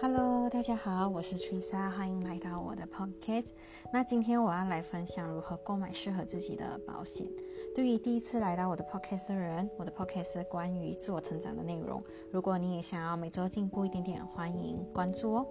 [0.00, 3.48] Hello，大家好，我是 Trisa，欢迎来到我的 Podcast。
[3.92, 7.26] 那今天我要来分享如何购买适合自己的保险。
[7.74, 12.04] 对于第一次来到我的 Podcast 的人，我的 Podcast 是关于自我成长的内容。
[12.30, 15.46] 如果你也想要每周进步一点点，欢迎关注哦。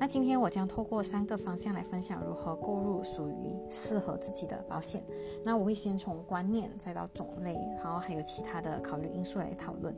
[0.00, 5.04] 那今天我将透过三个方向来分享如何购入属于适合自己的保险。
[5.44, 9.94] 那我会先从观念，再到种类，然后还有其他的考虑因素来讨论。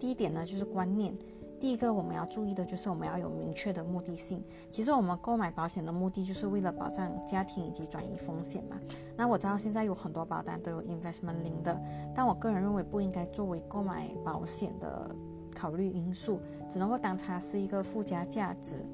[0.00, 1.14] 第一点呢，就是观念。
[1.60, 4.44] 第一个我们要注意的就是我们要有明确的目的性。
[4.70, 8.78] 其实我们购买保险的目的就是为了保障家庭以及转移风险嘛。
[9.16, 11.80] 那我知道现在有很多保单都有 investment link 的，
[12.14, 15.14] 但我个人认为不应该作为购买保险的
[15.54, 18.84] 考虑因素，只能够当它是一个附加价值。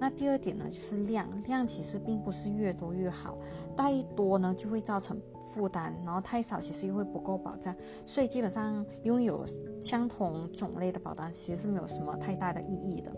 [0.00, 3.36] 那第二点呢，就是量，量其实并不是越多越好，
[3.76, 7.74] 太多呢就会造成负担，然后太少其实又会不够保障，
[8.06, 9.44] 所以基本上拥有
[9.82, 13.12] 相同种类的保单其实是没有什么太大的意义的。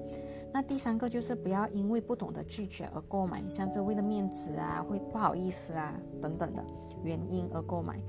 [0.53, 6.65] 那第三个就是不要因为不懂得拒绝而购买，像这为了面子啊，会不好意思啊等等的
[7.05, 8.01] 原因而购买。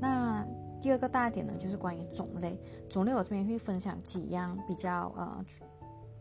[0.00, 0.44] 那
[0.80, 5.44] 第二个大点呢，就是关于种类，种类我这边会分享几样比较呃。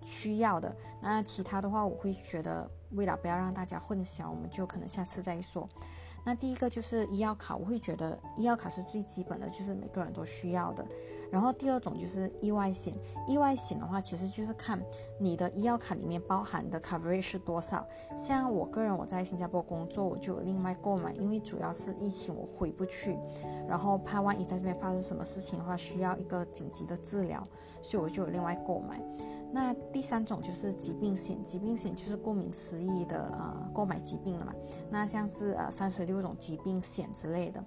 [0.06, 5.67] 需要的，那其他的话，我会觉得为了不要让大家混淆，我们就可能下次再说。
[6.23, 10.88] 那第一个就是医药卡，我会觉得医药卡是最基本的，就是每个人都需要的。
[11.31, 12.95] 然后第二种就是意外险，
[13.28, 14.84] 意外险的话，其实就是看
[15.20, 17.88] 你的医药卡里面包含的 coverage 是多少。
[18.16, 23.19] 像我个人我在新加坡工作，我就有另外购买，因为主要是疫情我回不去，
[23.67, 27.47] 然后怕万一在这边发生什么事情的话，需要一个紧急的治疗，
[27.84, 29.00] 所以我就有另外购买。
[29.51, 34.53] 那第三种就是疾病险，疾病险就是顾名思义的呃购买疾病了嘛。
[34.89, 37.63] 那像是呃三十六种疾病险之类的。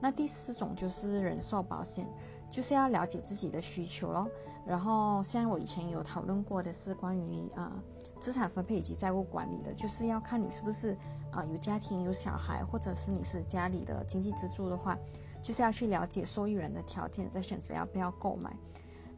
[0.00, 2.06] 那第四种就是人寿保险，
[2.50, 4.28] 就是要了解自己的需求咯。
[4.66, 7.82] 然后像我以前有讨论过的是关于啊
[8.20, 10.96] 资产分配以及债务管理的，就是要看你是不是
[11.32, 14.98] 啊有家庭有小孩，或者是你是家里的经济支柱的话，
[15.42, 18.54] 就是要去了解受益人的条件，再选择要不要购买。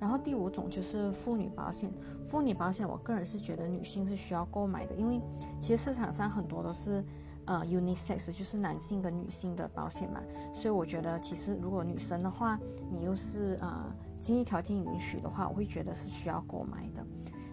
[0.01, 1.91] 然后第五种就是妇女保险，
[2.25, 5.21] 妇女保险我个人是觉得女性是需要购买的，因为
[5.59, 7.05] 其实市场上很多都是
[7.47, 10.23] 呃 unisex，就是男性跟女性的保险嘛，
[10.55, 12.61] 所以我觉得其实如果女生的话，
[12.91, 17.05] 你又是呃经济条件允许的话，我会觉得是需要购买的。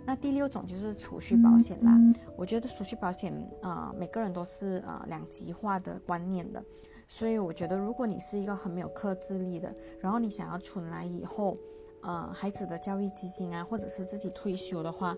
[0.06, 1.98] 那第六种就是储蓄保险啦，
[2.38, 6.64] 我觉得储蓄保险啊每个人都是呃两极化的观念的，
[7.08, 11.58] 所以我觉得如果你是一个很没有克制力的，然后你想要存来以后。
[12.06, 15.18] 呃，孩子的教育基金啊，或者是自己退休的话，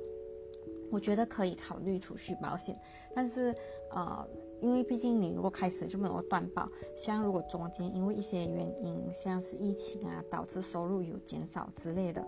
[0.89, 2.79] 我觉得可以考虑储蓄保险。
[3.13, 3.57] 但是
[3.91, 4.25] 呃，
[4.61, 12.25] 因为毕竟你如果开始就没有断保，像如果中间因为一些原因，像是疫情啊，导致收入有减少之类的，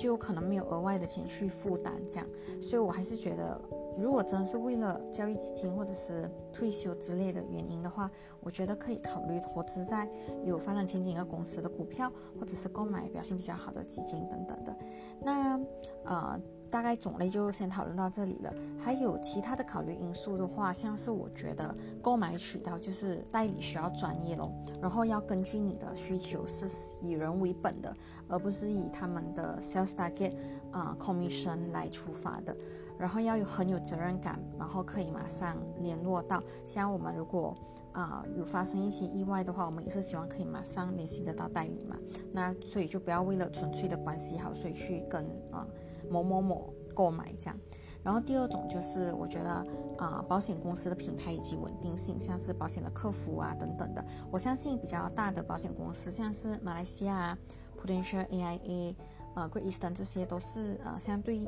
[0.00, 2.26] 就可能没有额外的钱去负担这样。
[2.60, 3.60] 所以我还是觉得。
[3.98, 10.08] 如果真的是为了教育基金或者是退休之类的原因的话，我觉得可以考虑投资在
[10.44, 14.74] 有发展前景的公司的股票，或者是购买表现比较好的基金等等的。
[15.20, 15.60] 那
[16.04, 18.54] 呃，大概种类就先讨论到这里了。
[18.78, 26.66] 还有其他的考虑因素的话，像是我觉得购买渠道就是代理需要专业咯，然后要根据你的需求是
[27.02, 27.96] 以人为本的，
[28.28, 30.32] 而不是以他们的 sales target
[30.70, 32.56] 啊 commission 来出发的。
[32.98, 36.42] 然后要有很有责任感，然后可以马上联络到。
[36.66, 37.56] 像我们如果
[37.92, 41.96] 啊有发生一些意外的话，我们也是希望可以马上联系得到代理嘛。
[42.32, 45.66] 那所以就不要为了纯粹的关系好，所以去跟啊
[46.10, 47.58] 某某某购买这样。
[48.02, 49.64] 然后第二种就是我觉得
[49.98, 57.38] 啊保险公司的平台以及稳定性，像是保险的客服啊等等的，我相信比较大的保险公司，像是马来西亚
[57.78, 58.96] Prudential AIA
[59.34, 61.46] 呃 Great Eastern 这些都是呃相对。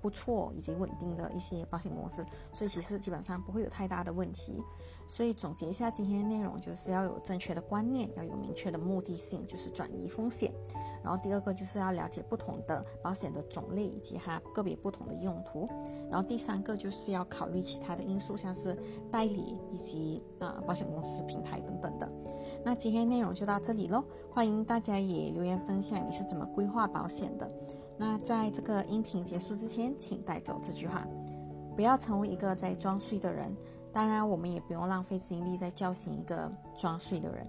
[0.00, 4.62] 不错以及稳定的一些保险公司，所以其实基本上不会有太大的问题。
[5.08, 10.52] 所以总结一下今天的内容，就是要有正确的观念，要有明确的目的性，就是转移风险。
[11.02, 15.68] 然后第二个就是要了解不同的保险的种类以及它个别不同的用途。
[16.08, 18.78] 然后第三个就是要考虑其他的因素，像是
[19.10, 22.08] 代理以及啊保险公司平台等等的。
[22.64, 27.50] 那今天内容就到这里喽，欢迎大家也留言分享你是怎么规划保险的。
[28.00, 31.06] 那在这个音频结束之前，请带走这句话：
[31.76, 33.54] 不要成为一个在装睡的人。
[33.92, 37.46] 当然，我们也不用浪费精力在叫醒一个装睡的人。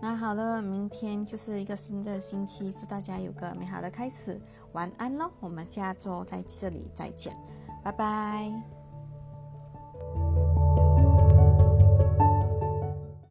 [0.00, 4.40] 那好了，明天就是一个新的星期，祝大家有个美好的开始。
[4.72, 7.36] 晚安喽，我们下周在这里再见，
[7.84, 8.79] 拜拜。